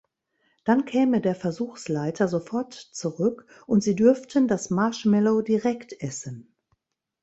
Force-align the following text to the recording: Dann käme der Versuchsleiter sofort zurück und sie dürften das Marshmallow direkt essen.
Dann 0.63 0.85
käme 0.85 1.21
der 1.21 1.35
Versuchsleiter 1.35 2.27
sofort 2.27 2.73
zurück 2.73 3.45
und 3.67 3.83
sie 3.83 3.95
dürften 3.95 4.47
das 4.47 4.71
Marshmallow 4.71 5.43
direkt 5.43 5.93
essen. 6.01 6.55